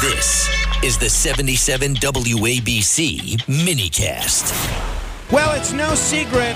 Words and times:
This 0.00 0.48
is 0.84 0.96
the 0.96 1.08
77 1.10 1.94
WABC 1.96 3.42
minicast. 3.46 5.32
Well, 5.32 5.58
it's 5.58 5.72
no 5.72 5.94
secret 5.96 6.54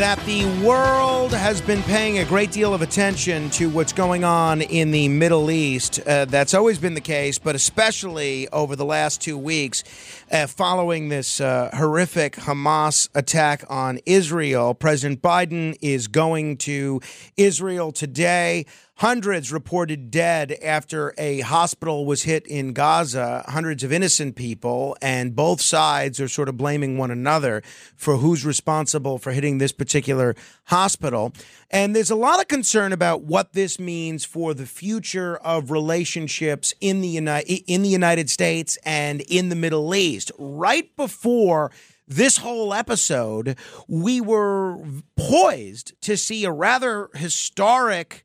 that 0.00 0.18
the 0.24 0.46
world 0.64 1.32
has 1.32 1.60
been 1.60 1.82
paying 1.82 2.18
a 2.18 2.24
great 2.24 2.50
deal 2.50 2.72
of 2.72 2.80
attention 2.80 3.50
to 3.50 3.68
what's 3.68 3.92
going 3.92 4.24
on 4.24 4.62
in 4.62 4.92
the 4.92 5.08
Middle 5.08 5.50
East. 5.50 6.00
Uh, 6.06 6.24
that's 6.24 6.54
always 6.54 6.78
been 6.78 6.94
the 6.94 7.02
case, 7.02 7.38
but 7.38 7.54
especially 7.54 8.48
over 8.48 8.76
the 8.76 8.84
last 8.86 9.20
two 9.20 9.36
weeks, 9.36 9.82
uh, 10.30 10.46
following 10.46 11.08
this 11.08 11.40
uh, 11.40 11.70
horrific 11.74 12.34
Hamas 12.34 13.08
attack 13.14 13.64
on 13.68 13.98
Israel. 14.06 14.74
President 14.74 15.20
Biden 15.22 15.76
is 15.80 16.08
going 16.08 16.56
to 16.58 17.00
Israel 17.36 17.92
today. 17.92 18.66
Hundreds 19.00 19.50
reported 19.50 20.10
dead 20.10 20.54
after 20.62 21.14
a 21.16 21.40
hospital 21.40 22.04
was 22.04 22.24
hit 22.24 22.46
in 22.46 22.74
Gaza, 22.74 23.42
hundreds 23.48 23.82
of 23.82 23.94
innocent 23.94 24.36
people, 24.36 24.94
and 25.00 25.34
both 25.34 25.62
sides 25.62 26.20
are 26.20 26.28
sort 26.28 26.50
of 26.50 26.58
blaming 26.58 26.98
one 26.98 27.10
another 27.10 27.62
for 27.96 28.18
who's 28.18 28.44
responsible 28.44 29.16
for 29.16 29.32
hitting 29.32 29.56
this 29.56 29.72
particular 29.72 30.34
hospital. 30.64 31.32
And 31.70 31.96
there's 31.96 32.10
a 32.10 32.14
lot 32.14 32.40
of 32.40 32.48
concern 32.48 32.92
about 32.92 33.22
what 33.22 33.54
this 33.54 33.80
means 33.80 34.26
for 34.26 34.52
the 34.52 34.66
future 34.66 35.38
of 35.38 35.70
relationships 35.70 36.74
in 36.78 37.00
the 37.00 37.08
United 37.08 37.62
in 37.66 37.80
the 37.80 37.88
United 37.88 38.28
States 38.28 38.76
and 38.84 39.22
in 39.22 39.48
the 39.48 39.56
Middle 39.56 39.94
East. 39.94 40.19
Right 40.38 40.94
before 40.96 41.70
this 42.06 42.38
whole 42.38 42.74
episode, 42.74 43.56
we 43.86 44.20
were 44.20 44.78
poised 45.16 46.00
to 46.02 46.16
see 46.16 46.44
a 46.44 46.52
rather 46.52 47.08
historic 47.14 48.24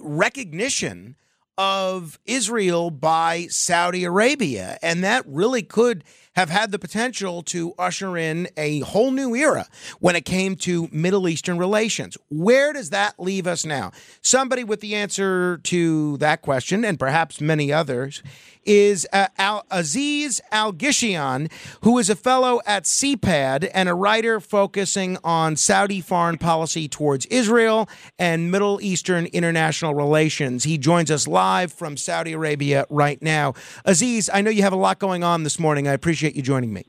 recognition 0.00 1.16
of 1.58 2.20
Israel 2.24 2.90
by 2.90 3.48
Saudi 3.50 4.04
Arabia. 4.04 4.78
And 4.80 5.02
that 5.02 5.24
really 5.26 5.62
could 5.62 6.04
have 6.38 6.50
had 6.50 6.70
the 6.70 6.78
potential 6.78 7.42
to 7.42 7.74
usher 7.80 8.16
in 8.16 8.46
a 8.56 8.78
whole 8.78 9.10
new 9.10 9.34
era 9.34 9.66
when 9.98 10.14
it 10.14 10.24
came 10.24 10.54
to 10.54 10.88
Middle 10.92 11.28
Eastern 11.28 11.58
relations. 11.58 12.16
Where 12.30 12.72
does 12.72 12.90
that 12.90 13.18
leave 13.18 13.48
us 13.48 13.64
now? 13.64 13.90
Somebody 14.22 14.62
with 14.62 14.80
the 14.80 14.94
answer 14.94 15.58
to 15.64 16.16
that 16.18 16.40
question, 16.42 16.84
and 16.84 16.96
perhaps 16.96 17.40
many 17.40 17.72
others, 17.72 18.22
is 18.68 19.08
uh, 19.12 19.26
Al- 19.38 19.64
Aziz 19.70 20.40
Alghashian, 20.52 21.50
who 21.82 21.98
is 21.98 22.10
a 22.10 22.14
fellow 22.14 22.60
at 22.66 22.84
SEPAD 22.84 23.70
and 23.72 23.88
a 23.88 23.94
writer 23.94 24.40
focusing 24.40 25.16
on 25.24 25.56
Saudi 25.56 26.02
foreign 26.02 26.36
policy 26.36 26.86
towards 26.86 27.24
Israel 27.26 27.88
and 28.18 28.50
Middle 28.50 28.78
Eastern 28.82 29.26
international 29.26 29.94
relations. 29.94 30.64
He 30.64 30.76
joins 30.76 31.10
us 31.10 31.26
live 31.26 31.72
from 31.72 31.96
Saudi 31.96 32.34
Arabia 32.34 32.84
right 32.90 33.20
now. 33.22 33.54
Aziz, 33.86 34.28
I 34.32 34.42
know 34.42 34.50
you 34.50 34.62
have 34.62 34.74
a 34.74 34.76
lot 34.76 34.98
going 34.98 35.24
on 35.24 35.44
this 35.44 35.58
morning. 35.58 35.88
I 35.88 35.94
appreciate 35.94 36.27
you 36.36 36.42
joining 36.42 36.72
me. 36.72 36.84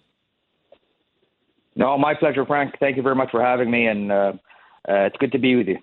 No, 1.75 1.97
my 1.97 2.13
pleasure, 2.13 2.45
Frank. 2.45 2.75
Thank 2.79 2.97
you 2.97 3.03
very 3.03 3.15
much 3.15 3.31
for 3.31 3.41
having 3.41 3.71
me, 3.71 3.87
and 3.87 4.11
uh, 4.11 4.33
uh, 4.87 5.05
it's 5.05 5.17
good 5.17 5.31
to 5.31 5.39
be 5.39 5.55
with 5.55 5.67
you. 5.67 5.77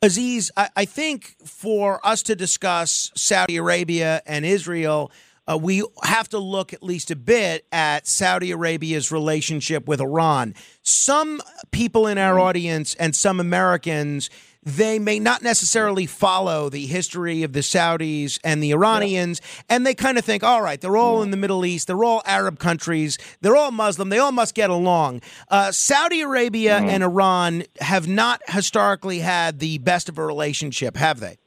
Aziz, 0.00 0.50
I, 0.56 0.68
I 0.74 0.84
think 0.84 1.36
for 1.44 2.04
us 2.04 2.22
to 2.24 2.34
discuss 2.34 3.12
Saudi 3.14 3.56
Arabia 3.56 4.22
and 4.26 4.44
Israel, 4.44 5.12
uh, 5.46 5.58
we 5.58 5.84
have 6.02 6.28
to 6.30 6.38
look 6.38 6.72
at 6.72 6.82
least 6.82 7.10
a 7.10 7.16
bit 7.16 7.66
at 7.72 8.06
Saudi 8.06 8.52
Arabia's 8.52 9.12
relationship 9.12 9.86
with 9.86 10.00
Iran. 10.00 10.54
Some 10.82 11.40
people 11.72 12.06
in 12.06 12.18
our 12.18 12.38
audience 12.38 12.94
and 12.94 13.14
some 13.14 13.38
Americans 13.38 14.30
they 14.62 14.98
may 14.98 15.18
not 15.18 15.42
necessarily 15.42 16.06
follow 16.06 16.68
the 16.68 16.86
history 16.86 17.42
of 17.42 17.52
the 17.52 17.60
Saudis 17.60 18.38
and 18.44 18.62
the 18.62 18.70
Iranians, 18.72 19.40
and 19.68 19.84
they 19.86 19.94
kind 19.94 20.18
of 20.18 20.24
think, 20.24 20.44
all 20.44 20.62
right, 20.62 20.80
they're 20.80 20.96
all 20.96 21.22
in 21.22 21.30
the 21.30 21.36
Middle 21.36 21.64
East, 21.66 21.88
they're 21.88 22.04
all 22.04 22.22
Arab 22.24 22.58
countries, 22.58 23.18
they're 23.40 23.56
all 23.56 23.72
Muslim, 23.72 24.08
they 24.08 24.18
all 24.18 24.32
must 24.32 24.54
get 24.54 24.70
along. 24.70 25.20
Uh, 25.48 25.72
Saudi 25.72 26.20
Arabia 26.20 26.78
and 26.78 27.02
Iran 27.02 27.64
have 27.80 28.06
not 28.06 28.40
historically 28.48 29.18
had 29.18 29.58
the 29.58 29.78
best 29.78 30.08
of 30.08 30.18
a 30.18 30.24
relationship, 30.24 30.96
have 30.96 31.20
they? 31.20 31.38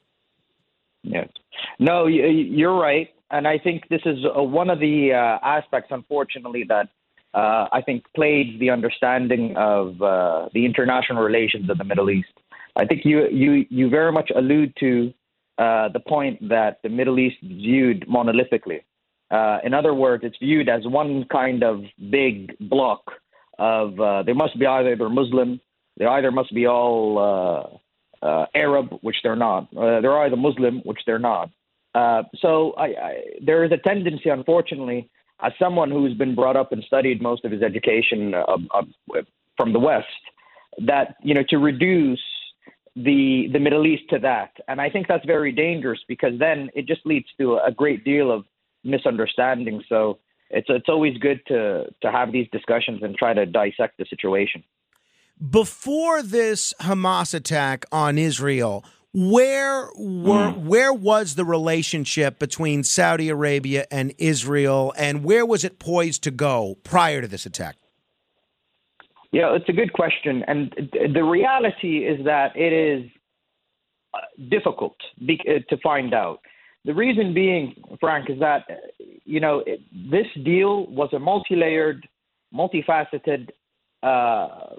Yes. 1.03 1.29
No, 1.79 2.07
you're 2.07 2.77
right, 2.77 3.09
and 3.31 3.47
I 3.47 3.57
think 3.57 3.87
this 3.89 4.01
is 4.05 4.25
uh, 4.25 4.41
one 4.41 4.69
of 4.69 4.79
the 4.79 5.13
uh, 5.13 5.45
aspects, 5.45 5.89
unfortunately, 5.91 6.65
that 6.67 6.89
uh, 7.33 7.67
I 7.71 7.81
think 7.81 8.05
plagues 8.15 8.57
the 8.59 8.69
understanding 8.69 9.55
of 9.57 10.01
uh, 10.01 10.47
the 10.53 10.65
international 10.65 11.21
relations 11.21 11.69
of 11.69 11.77
the 11.77 11.83
Middle 11.83 12.09
East. 12.09 12.29
I 12.75 12.85
think 12.85 13.05
you 13.05 13.27
you 13.29 13.65
you 13.69 13.89
very 13.89 14.11
much 14.11 14.31
allude 14.35 14.73
to 14.79 15.13
uh, 15.57 15.89
the 15.89 15.99
point 15.99 16.49
that 16.49 16.79
the 16.83 16.89
Middle 16.89 17.19
East 17.19 17.37
is 17.41 17.49
viewed 17.49 18.05
monolithically. 18.07 18.81
Uh, 19.31 19.59
in 19.63 19.73
other 19.73 19.93
words, 19.93 20.23
it's 20.25 20.37
viewed 20.37 20.69
as 20.69 20.85
one 20.85 21.25
kind 21.31 21.63
of 21.63 21.83
big 22.11 22.53
block 22.59 23.01
of 23.57 23.99
uh, 23.99 24.23
they 24.23 24.33
must 24.33 24.59
be 24.59 24.65
either 24.65 24.95
they're 24.95 25.09
Muslim, 25.09 25.59
they 25.97 26.05
either 26.05 26.31
must 26.31 26.53
be 26.53 26.67
all 26.67 27.79
uh, 28.21 28.25
uh, 28.25 28.45
Arab, 28.53 28.89
which 29.01 29.15
they're 29.23 29.35
not. 29.35 29.63
Uh, 29.75 30.01
they're 30.01 30.17
either 30.19 30.35
Muslim, 30.35 30.81
which 30.83 30.99
they're 31.05 31.19
not. 31.19 31.49
So 32.41 32.73
I, 32.77 32.85
I, 32.85 33.23
there 33.41 33.63
is 33.63 33.71
a 33.71 33.77
tendency, 33.77 34.29
unfortunately, 34.29 35.09
as 35.41 35.53
someone 35.57 35.89
who's 35.89 36.13
been 36.13 36.35
brought 36.35 36.57
up 36.57 36.73
and 36.73 36.83
studied 36.83 37.21
most 37.21 37.45
of 37.45 37.51
his 37.51 37.61
education 37.61 38.33
from 39.55 39.71
the 39.71 39.79
West, 39.79 40.05
that 40.85 41.15
you 41.23 41.33
know 41.33 41.43
to 41.49 41.57
reduce 41.57 42.19
the 42.95 43.47
the 43.51 43.59
Middle 43.59 43.85
East 43.85 44.03
to 44.11 44.19
that, 44.19 44.51
and 44.67 44.79
I 44.79 44.89
think 44.89 45.07
that's 45.07 45.25
very 45.25 45.51
dangerous 45.51 45.99
because 46.07 46.39
then 46.39 46.69
it 46.73 46.87
just 46.87 47.05
leads 47.05 47.27
to 47.39 47.57
a 47.57 47.71
great 47.71 48.05
deal 48.05 48.31
of 48.31 48.45
misunderstanding. 48.83 49.83
So 49.89 50.19
it's 50.49 50.67
it's 50.69 50.87
always 50.87 51.17
good 51.17 51.41
to 51.47 51.85
to 52.01 52.11
have 52.11 52.31
these 52.31 52.47
discussions 52.51 53.03
and 53.03 53.15
try 53.15 53.33
to 53.33 53.45
dissect 53.45 53.97
the 53.97 54.05
situation. 54.09 54.63
Before 55.49 56.23
this 56.23 56.73
Hamas 56.79 57.33
attack 57.33 57.85
on 57.91 58.17
Israel, 58.17 58.85
where 59.13 59.89
were 59.97 60.51
mm. 60.51 60.63
where 60.63 60.93
was 60.93 61.35
the 61.35 61.45
relationship 61.45 62.39
between 62.39 62.83
Saudi 62.83 63.27
Arabia 63.27 63.85
and 63.91 64.13
Israel, 64.17 64.93
and 64.97 65.23
where 65.23 65.45
was 65.45 65.65
it 65.65 65.79
poised 65.79 66.23
to 66.23 66.31
go 66.31 66.77
prior 66.83 67.21
to 67.21 67.27
this 67.27 67.45
attack? 67.45 67.75
Yeah, 69.35 69.53
it's 69.53 69.67
a 69.67 69.73
good 69.73 69.91
question, 69.91 70.45
and 70.47 70.73
the 71.13 71.21
reality 71.21 72.07
is 72.07 72.23
that 72.23 72.55
it 72.55 72.71
is 72.71 73.11
uh, 74.13 74.19
difficult 74.49 74.95
uh, 75.21 75.59
to 75.69 75.77
find 75.83 76.13
out. 76.13 76.39
The 76.85 76.93
reason 76.93 77.33
being, 77.33 77.75
Frank, 77.99 78.29
is 78.29 78.39
that 78.39 78.63
you 79.25 79.41
know 79.41 79.61
this 79.91 80.27
deal 80.45 80.85
was 80.85 81.09
a 81.11 81.19
multi-layered, 81.19 82.07
multifaceted, 82.53 83.49
uh, 84.03 84.77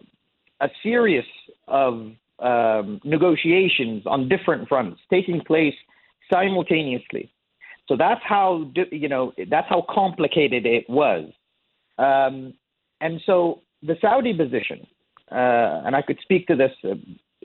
a 0.62 0.70
series 0.82 1.26
of 1.68 2.12
um, 2.38 2.98
negotiations 3.04 4.04
on 4.06 4.26
different 4.26 4.70
fronts 4.70 5.02
taking 5.10 5.42
place 5.42 5.74
simultaneously. 6.32 7.30
So 7.88 7.96
that's 7.98 8.22
how 8.24 8.70
you 8.90 9.10
know 9.10 9.34
that's 9.50 9.68
how 9.68 9.84
complicated 9.90 10.64
it 10.64 10.88
was, 10.88 11.30
um, 11.98 12.54
and 13.02 13.20
so 13.26 13.60
the 13.82 13.96
Saudi 14.00 14.34
position, 14.34 14.86
uh, 15.30 15.82
and 15.84 15.94
I 15.94 16.02
could 16.02 16.18
speak 16.22 16.46
to 16.48 16.56
this 16.56 16.72
uh, 16.84 16.94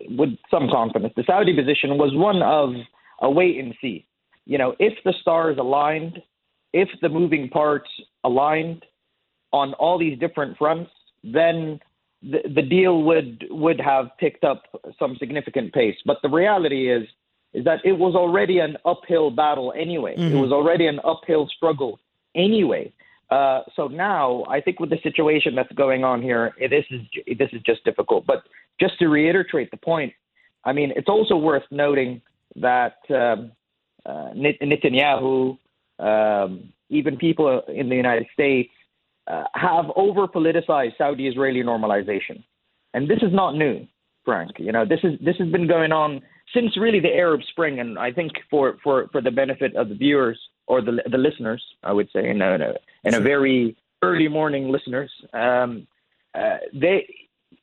with 0.09 0.29
some 0.49 0.69
confidence. 0.69 1.13
The 1.15 1.23
Saudi 1.25 1.55
position 1.55 1.97
was 1.97 2.11
one 2.13 2.41
of 2.41 2.73
a 3.21 3.29
wait 3.29 3.59
and 3.59 3.73
see. 3.81 4.05
You 4.45 4.57
know, 4.57 4.75
if 4.79 4.93
the 5.05 5.13
stars 5.21 5.57
aligned, 5.59 6.21
if 6.73 6.89
the 7.01 7.09
moving 7.09 7.49
parts 7.49 7.89
aligned 8.23 8.85
on 9.53 9.73
all 9.75 9.99
these 9.99 10.17
different 10.19 10.57
fronts, 10.57 10.91
then 11.23 11.79
the, 12.21 12.39
the 12.55 12.61
deal 12.61 13.03
would 13.03 13.45
would 13.49 13.79
have 13.79 14.07
picked 14.19 14.43
up 14.43 14.63
some 14.97 15.15
significant 15.17 15.73
pace. 15.73 15.97
But 16.05 16.17
the 16.21 16.29
reality 16.29 16.91
is 16.91 17.07
is 17.53 17.65
that 17.65 17.79
it 17.83 17.93
was 17.93 18.15
already 18.15 18.59
an 18.59 18.77
uphill 18.85 19.29
battle 19.29 19.73
anyway. 19.75 20.15
It 20.17 20.35
was 20.35 20.51
already 20.51 20.87
an 20.87 20.99
uphill 21.03 21.49
struggle 21.55 21.99
anyway. 22.33 22.93
Uh, 23.31 23.61
so 23.77 23.87
now 23.87 24.43
I 24.49 24.59
think 24.59 24.79
with 24.79 24.89
the 24.89 24.99
situation 25.01 25.55
that's 25.55 25.71
going 25.71 26.03
on 26.03 26.21
here, 26.21 26.53
this 26.59 26.85
is 26.91 27.01
this 27.39 27.49
is 27.53 27.61
just 27.65 27.83
difficult. 27.85 28.25
But 28.25 28.43
just 28.79 28.99
to 28.99 29.07
reiterate 29.07 29.71
the 29.71 29.77
point, 29.77 30.13
I 30.65 30.73
mean, 30.73 30.91
it's 30.95 31.07
also 31.07 31.37
worth 31.37 31.63
noting 31.71 32.21
that 32.57 32.97
um, 33.09 33.51
uh, 34.05 34.31
Netanyahu, 34.35 35.57
um, 35.99 36.73
even 36.89 37.15
people 37.15 37.61
in 37.69 37.87
the 37.87 37.95
United 37.95 38.27
States, 38.33 38.71
uh, 39.27 39.43
have 39.53 39.85
over 39.95 40.27
politicized 40.27 40.97
Saudi 40.97 41.27
Israeli 41.27 41.63
normalization. 41.63 42.43
And 42.93 43.09
this 43.09 43.19
is 43.21 43.31
not 43.31 43.55
new, 43.55 43.87
Frank. 44.25 44.51
You 44.57 44.73
know, 44.73 44.85
this 44.85 44.99
is 45.03 45.13
this 45.23 45.37
has 45.37 45.47
been 45.47 45.67
going 45.67 45.93
on 45.93 46.21
since 46.53 46.75
really 46.77 46.99
the 46.99 47.13
Arab 47.13 47.41
Spring, 47.49 47.79
and 47.79 47.97
I 47.97 48.11
think 48.11 48.33
for, 48.49 48.77
for, 48.83 49.07
for 49.13 49.21
the 49.21 49.31
benefit 49.31 49.73
of 49.77 49.87
the 49.87 49.95
viewers 49.95 50.37
or 50.67 50.81
the 50.81 51.01
the 51.09 51.17
listeners, 51.17 51.63
I 51.83 51.93
would 51.93 52.09
say, 52.11 52.33
no, 52.33 52.55
a, 52.55 52.73
in 53.03 53.13
a, 53.13 53.19
a 53.19 53.21
very 53.21 53.75
early 54.01 54.27
morning 54.27 54.69
listeners, 54.69 55.11
um, 55.33 55.87
uh, 56.33 56.57
they, 56.73 57.07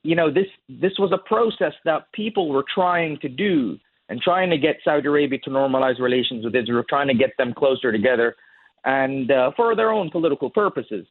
you 0.03 0.15
know, 0.15 0.31
this 0.31 0.47
this 0.69 0.93
was 0.99 1.13
a 1.13 1.19
process 1.19 1.73
that 1.85 2.11
people 2.13 2.49
were 2.49 2.65
trying 2.75 3.19
to 3.21 3.29
do 3.29 3.79
and 4.09 4.21
trying 4.21 4.51
to 4.51 4.59
get 4.59 4.77
Saudi 4.85 5.07
Arabia 5.07 5.39
to 5.41 5.51
normalize 5.51 5.99
relations 6.01 6.45
with 6.45 6.55
Israel, 6.55 6.85
trying 6.89 7.09
to 7.09 7.15
get 7.15 7.31
them 7.39 7.53
closer 7.53 7.93
together, 7.93 8.37
and 8.85 9.31
uh, 9.31 9.51
for 9.57 9.75
their 9.77 9.91
own 9.91 10.11
political 10.11 10.51
purposes. 10.51 11.07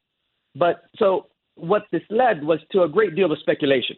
But 0.54 0.84
so 0.96 1.26
what 1.54 1.84
this 1.92 2.02
led 2.10 2.42
was 2.42 2.60
to 2.72 2.82
a 2.82 2.88
great 2.88 3.14
deal 3.14 3.30
of 3.30 3.38
speculation. 3.40 3.96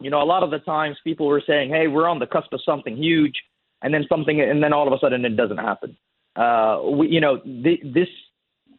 You 0.00 0.10
know, 0.10 0.22
a 0.22 0.24
lot 0.24 0.42
of 0.42 0.50
the 0.50 0.58
times 0.60 0.96
people 1.04 1.26
were 1.26 1.42
saying, 1.46 1.70
"Hey, 1.70 1.86
we're 1.86 2.08
on 2.08 2.18
the 2.18 2.26
cusp 2.26 2.52
of 2.52 2.60
something 2.64 2.96
huge," 2.96 3.34
and 3.82 3.92
then 3.92 4.04
something, 4.08 4.40
and 4.40 4.62
then 4.62 4.72
all 4.72 4.86
of 4.86 4.92
a 4.92 4.98
sudden 4.98 5.24
it 5.24 5.36
doesn't 5.36 5.58
happen. 5.58 5.96
Uh, 6.36 6.80
we, 6.84 7.08
you 7.08 7.20
know, 7.20 7.38
th- 7.38 7.82
this 7.84 8.08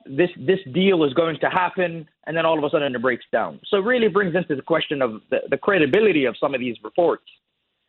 this 0.05 0.29
this 0.37 0.59
deal 0.73 1.03
is 1.03 1.13
going 1.13 1.37
to 1.41 1.49
happen, 1.49 2.07
and 2.25 2.35
then 2.35 2.45
all 2.45 2.57
of 2.57 2.63
a 2.63 2.69
sudden 2.69 2.95
it 2.95 3.01
breaks 3.01 3.25
down. 3.31 3.59
So 3.67 3.77
it 3.77 3.85
really 3.85 4.07
brings 4.07 4.35
into 4.35 4.55
the 4.55 4.61
question 4.61 5.01
of 5.01 5.21
the, 5.29 5.39
the 5.49 5.57
credibility 5.57 6.25
of 6.25 6.35
some 6.39 6.53
of 6.53 6.59
these 6.59 6.77
reports. 6.83 7.23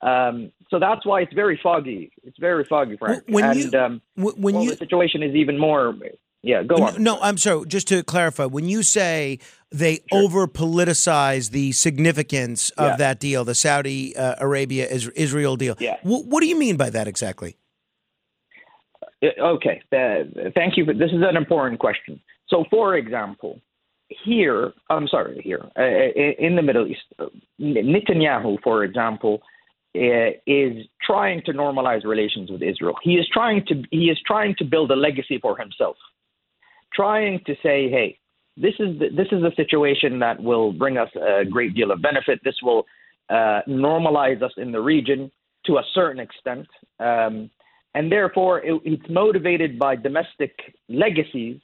Um, 0.03 0.51
so 0.69 0.79
that's 0.81 1.07
why 1.07 1.21
it's 1.21 1.33
very 1.33 1.59
foggy. 1.63 2.11
It's 2.25 2.39
very 2.39 2.65
foggy, 2.65 2.97
Frank. 2.97 3.23
When 3.29 3.45
and 3.45 3.73
you, 3.73 3.79
um, 3.79 4.03
when 4.17 4.55
well, 4.55 4.65
you, 4.65 4.71
the 4.71 4.77
situation 4.77 5.23
is 5.23 5.35
even 5.35 5.59
more. 5.59 5.95
Yeah, 6.43 6.65
go 6.65 6.75
on. 6.75 7.01
No, 7.01 7.21
I'm 7.21 7.39
sorry. 7.39 7.67
Just 7.67 7.87
to 7.89 8.03
clarify, 8.03 8.47
when 8.47 8.69
you 8.69 8.83
say 8.83 9.39
they 9.71 10.01
sure. 10.13 10.25
over 10.25 10.49
politicize 10.49 11.51
the 11.51 11.71
significance 11.71 12.71
of 12.71 12.91
yeah. 12.91 12.97
that 12.97 13.21
deal, 13.21 13.45
the 13.45 13.55
Saudi 13.55 14.17
uh, 14.17 14.35
Arabia 14.41 14.89
Israel 14.89 15.57
deal, 15.57 15.77
yeah. 15.79 15.99
W- 16.03 16.25
what 16.25 16.41
do 16.41 16.49
you 16.49 16.59
mean 16.59 16.77
by 16.77 16.91
that 16.91 17.07
exactly? 17.07 17.57
Uh, 19.23 19.29
okay, 19.41 19.83
uh, 19.93 20.51
thank 20.55 20.77
you. 20.77 20.85
This 20.85 21.11
is 21.13 21.23
an 21.23 21.37
important 21.37 21.81
question. 21.81 22.21
So, 22.49 22.65
for 22.71 22.97
example, 22.97 23.61
here, 24.09 24.73
I'm 24.91 25.09
sorry, 25.09 25.41
here 25.43 25.65
uh, 25.79 26.45
in 26.45 26.57
the 26.57 26.63
Middle 26.63 26.87
East, 26.87 27.03
Netanyahu, 27.61 28.59
for 28.63 28.85
example, 28.85 29.41
uh, 29.95 30.33
is 30.47 30.87
trying 31.03 31.43
to 31.45 31.53
normalize 31.53 32.05
relations 32.05 32.51
with 32.51 32.63
Israel. 32.63 32.95
He 33.03 33.15
is 33.15 33.27
trying 33.33 33.65
to 33.67 33.83
he 33.91 34.07
is 34.07 34.19
trying 34.27 34.55
to 34.57 34.65
build 34.65 34.91
a 34.91 34.97
legacy 34.97 35.39
for 35.39 35.57
himself 35.57 35.97
trying 36.95 37.41
to 37.47 37.55
say, 37.63 37.91
hey, 37.91 38.19
this 38.57 38.75
is 38.79 38.99
the, 38.99 39.09
this 39.17 39.29
is 39.33 39.43
a 39.43 39.55
situation 39.57 40.19
that 40.19 40.43
will 40.43 40.73
bring 40.73 40.99
us 40.99 41.09
a 41.17 41.45
great 41.45 41.75
deal 41.75 41.91
of 41.91 42.03
benefit. 42.03 42.41
This 42.45 42.57
will 42.63 42.85
uh, 43.31 43.61
normalize 43.69 44.43
us 44.43 44.53
in 44.57 44.73
the 44.73 44.81
region 44.81 45.31
to 45.67 45.79
a 45.79 45.83
certain 45.95 46.21
extent, 46.21 46.67
um, 47.01 47.49
and 47.95 48.11
therefore 48.11 48.61
it, 48.61 48.81
it's 48.85 49.09
motivated 49.09 49.79
by 49.79 49.97
domestic 49.97 50.53
legacies, 50.89 51.61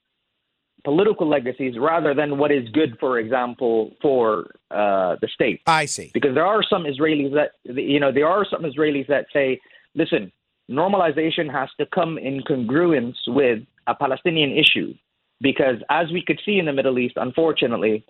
political 0.85 1.29
legacies, 1.29 1.75
rather 1.79 2.15
than 2.15 2.39
what 2.39 2.53
is 2.53 2.69
good, 2.71 2.97
for 3.01 3.19
example, 3.19 3.93
for 4.01 4.47
uh, 4.71 5.17
the 5.21 5.29
state. 5.33 5.61
I 5.67 5.87
see. 5.87 6.11
Because 6.15 6.35
there 6.35 6.47
are 6.47 6.63
some 6.63 6.85
Israelis 6.85 7.35
that 7.35 7.53
you 7.65 8.01
know 8.01 8.13
there 8.13 8.29
are 8.29 8.47
some 8.51 8.63
Israelis 8.63 9.07
that 9.09 9.27
say, 9.33 9.61
listen, 9.95 10.33
normalization 10.71 11.51
has 11.51 11.69
to 11.79 11.87
come 11.87 12.19
in 12.19 12.43
congruence 12.43 13.17
with 13.27 13.61
a 13.87 13.95
Palestinian 13.95 14.53
issue 14.53 14.95
because 15.41 15.77
as 15.89 16.11
we 16.13 16.23
could 16.23 16.41
see 16.45 16.59
in 16.59 16.67
the 16.67 16.73
Middle 16.73 16.99
East, 16.99 17.15
unfortunately, 17.17 18.05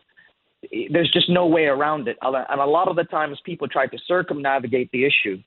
there's 0.91 1.11
just 1.13 1.31
no 1.31 1.47
way 1.47 1.67
around 1.67 2.09
it. 2.09 2.17
And 2.23 2.61
a 2.61 2.67
lot 2.67 2.89
of 2.89 2.97
the 2.97 3.05
times 3.05 3.39
people 3.45 3.69
try 3.69 3.87
to 3.87 3.99
circumnavigate 4.07 4.91
the 4.93 5.05
issue 5.05 5.41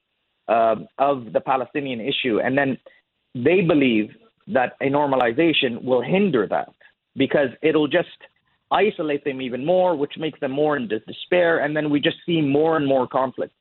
um, 0.47 0.87
of 0.97 1.33
the 1.33 1.41
Palestinian 1.41 2.01
issue. 2.01 2.39
And 2.39 2.57
then 2.57 2.77
they 3.35 3.61
believe 3.61 4.11
that 4.47 4.73
a 4.81 4.85
normalization 4.85 5.83
will 5.83 6.01
hinder 6.01 6.47
that 6.47 6.69
because 7.15 7.49
it'll 7.61 7.87
just 7.87 8.09
isolate 8.71 9.23
them 9.23 9.41
even 9.41 9.65
more, 9.65 9.95
which 9.95 10.13
makes 10.17 10.39
them 10.39 10.51
more 10.51 10.77
in 10.77 10.87
despair. 10.87 11.59
And 11.59 11.75
then 11.75 11.89
we 11.89 11.99
just 11.99 12.17
see 12.25 12.41
more 12.41 12.77
and 12.77 12.87
more 12.87 13.07
conflict. 13.07 13.53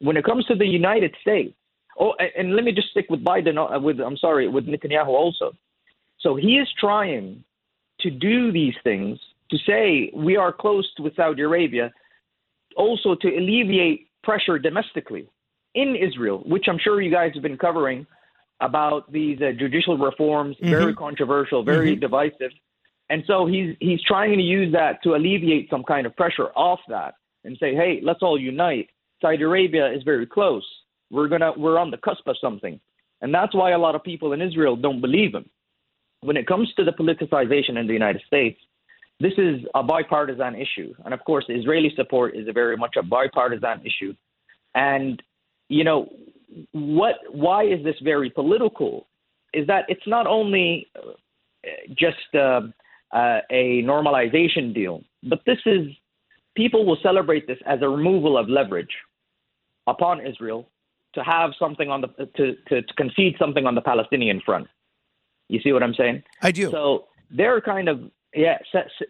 When 0.00 0.16
it 0.16 0.24
comes 0.24 0.44
to 0.46 0.54
the 0.54 0.66
United 0.66 1.14
States, 1.20 1.54
oh, 1.98 2.14
and 2.36 2.54
let 2.54 2.64
me 2.64 2.72
just 2.72 2.88
stick 2.90 3.06
with 3.08 3.22
Biden, 3.22 3.56
uh, 3.58 3.78
with, 3.78 4.00
I'm 4.00 4.16
sorry, 4.16 4.48
with 4.48 4.66
Netanyahu 4.66 5.08
also. 5.08 5.52
So 6.20 6.36
he 6.36 6.56
is 6.56 6.68
trying 6.78 7.44
to 8.00 8.10
do 8.10 8.52
these 8.52 8.74
things, 8.82 9.18
to 9.50 9.58
say 9.58 10.10
we 10.14 10.36
are 10.36 10.52
close 10.52 10.90
with 10.98 11.14
Saudi 11.14 11.42
Arabia, 11.42 11.92
also 12.76 13.14
to 13.14 13.28
alleviate 13.28 14.08
pressure 14.22 14.58
domestically 14.58 15.28
in 15.74 15.96
Israel, 15.96 16.42
which 16.46 16.64
I'm 16.68 16.78
sure 16.78 17.00
you 17.00 17.10
guys 17.10 17.32
have 17.34 17.42
been 17.42 17.58
covering 17.58 18.06
about 18.60 19.10
these 19.12 19.40
uh, 19.40 19.52
judicial 19.58 19.98
reforms, 19.98 20.56
mm-hmm. 20.56 20.70
very 20.70 20.94
controversial, 20.94 21.62
very 21.62 21.92
mm-hmm. 21.92 22.00
divisive. 22.00 22.52
And 23.10 23.22
so 23.26 23.46
he's 23.46 23.76
he's 23.80 24.02
trying 24.02 24.36
to 24.38 24.42
use 24.42 24.72
that 24.72 25.02
to 25.02 25.14
alleviate 25.14 25.68
some 25.68 25.82
kind 25.82 26.06
of 26.06 26.16
pressure 26.16 26.48
off 26.56 26.80
that 26.88 27.14
and 27.44 27.56
say, 27.60 27.74
hey, 27.74 28.00
let's 28.02 28.22
all 28.22 28.38
unite. 28.38 28.88
Saudi 29.20 29.42
Arabia 29.42 29.92
is 29.92 30.02
very 30.04 30.26
close. 30.26 30.66
We're 31.10 31.28
gonna 31.28 31.52
we're 31.56 31.78
on 31.78 31.90
the 31.90 31.98
cusp 31.98 32.26
of 32.26 32.36
something. 32.40 32.80
And 33.20 33.32
that's 33.32 33.54
why 33.54 33.70
a 33.70 33.78
lot 33.78 33.94
of 33.94 34.02
people 34.02 34.32
in 34.32 34.42
Israel 34.42 34.76
don't 34.76 35.00
believe 35.00 35.34
him 35.34 35.48
when 36.24 36.38
it 36.38 36.46
comes 36.46 36.72
to 36.74 36.84
the 36.84 36.90
politicization 36.90 37.78
in 37.78 37.86
the 37.86 37.92
United 37.92 38.22
States, 38.26 38.58
this 39.20 39.34
is 39.36 39.60
a 39.74 39.82
bipartisan 39.82 40.54
issue. 40.54 40.94
And 41.04 41.12
of 41.12 41.22
course, 41.24 41.44
Israeli 41.48 41.92
support 41.94 42.34
is 42.34 42.48
a 42.48 42.52
very 42.52 42.76
much 42.76 42.96
a 42.96 43.02
bipartisan 43.02 43.82
issue. 43.84 44.14
And, 44.74 45.22
you 45.68 45.84
know, 45.84 46.08
what, 46.72 47.16
why 47.30 47.64
is 47.64 47.82
this 47.84 47.96
very 48.02 48.30
political? 48.30 49.06
Is 49.52 49.66
that 49.66 49.84
it's 49.88 50.06
not 50.06 50.26
only 50.26 50.88
uh, 50.96 51.10
just 51.96 52.34
uh, 52.34 52.60
uh, 53.12 53.40
a 53.50 53.82
normalization 53.82 54.74
deal, 54.74 55.02
but 55.22 55.40
this 55.46 55.58
is, 55.66 55.86
people 56.56 56.84
will 56.84 56.98
celebrate 57.02 57.46
this 57.46 57.58
as 57.66 57.80
a 57.82 57.88
removal 57.88 58.36
of 58.36 58.48
leverage 58.48 58.94
upon 59.86 60.24
Israel 60.26 60.68
to 61.14 61.22
have 61.22 61.50
something 61.58 61.90
on 61.90 62.00
the, 62.00 62.08
to, 62.36 62.54
to, 62.68 62.82
to 62.82 62.94
concede 62.94 63.36
something 63.38 63.66
on 63.66 63.74
the 63.74 63.80
Palestinian 63.80 64.40
front. 64.44 64.66
You 65.48 65.60
see 65.60 65.72
what 65.72 65.82
I'm 65.82 65.94
saying? 65.94 66.22
I 66.42 66.50
do. 66.50 66.70
So 66.70 67.06
they're 67.30 67.60
kind 67.60 67.88
of 67.88 68.10
yeah, 68.34 68.58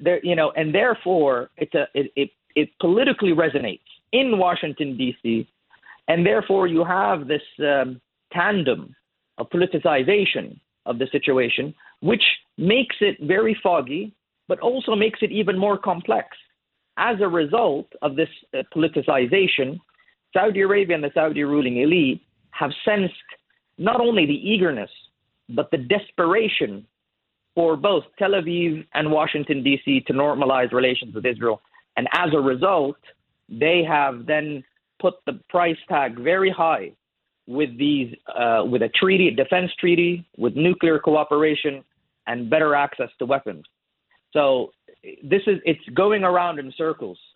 they're 0.01 0.21
you 0.25 0.37
know, 0.37 0.53
and 0.57 0.75
therefore 0.75 1.51
it's 1.57 1.75
a 1.75 1.87
it 1.95 2.13
it, 2.17 2.31
it 2.55 2.69
politically 2.81 3.31
resonates 3.31 3.81
in 4.13 4.39
Washington 4.39 4.97
D.C. 4.97 5.49
and 6.09 6.25
therefore 6.25 6.67
you 6.67 6.85
have 6.85 7.27
this 7.27 7.43
um, 7.61 8.01
tandem 8.33 8.95
of 9.39 9.49
politicization 9.51 10.59
of 10.87 10.99
the 10.99 11.07
situation, 11.11 11.75
which 12.01 12.23
makes 12.59 12.97
it 13.01 13.17
very 13.23 13.59
foggy, 13.63 14.15
but 14.49 14.61
also 14.61 14.95
makes 14.95 15.21
it 15.23 15.33
even 15.33 15.59
more 15.59 15.79
complex. 15.79 16.29
As 16.97 17.17
a 17.21 17.29
result 17.29 17.87
of 18.03 18.17
this 18.17 18.29
uh, 18.57 18.63
politicization, 18.75 19.79
Saudi 20.33 20.61
Arabia 20.61 20.95
and 20.95 21.05
the 21.05 21.11
Saudi 21.15 21.43
ruling 21.43 21.79
elite 21.79 22.23
have 22.51 22.71
sensed 22.85 23.15
not 23.79 24.01
only 24.01 24.27
the 24.27 24.49
eagerness 24.49 24.91
but 25.49 25.71
the 25.71 25.79
desperation 25.79 26.87
for 27.55 27.77
both 27.77 28.05
Tel 28.19 28.31
Aviv 28.31 28.87
and 28.95 29.11
Washington, 29.11 29.63
D.C. 29.63 30.03
to 30.07 30.13
normalize 30.13 30.73
relations 30.73 31.15
with 31.15 31.27
Israel. 31.27 31.61
And 31.97 32.09
as 32.13 32.31
a 32.35 32.41
result, 32.41 32.97
they 33.49 33.85
have 33.87 34.27
then 34.27 34.65
put 35.05 35.17
the 35.27 35.39
price 35.51 35.77
tag 35.87 36.19
very 36.19 36.49
high 36.49 36.91
with 37.47 37.77
these, 37.77 38.11
uh, 38.35 38.63
with 38.65 38.81
a 38.81 38.89
treaty, 39.01 39.29
a 39.29 39.31
defense 39.31 39.71
treaty, 39.79 40.27
with 40.39 40.57
nuclear 40.57 40.99
cooperation, 40.99 41.85
and 42.27 42.49
better 42.49 42.75
access 42.75 43.11
to 43.19 43.27
weapons. 43.27 43.65
So 44.33 44.71
this 45.23 45.43
is 45.47 45.59
it's 45.67 45.87
going 45.95 46.25
around 46.25 46.59
in 46.59 46.73
circles, 46.85 47.19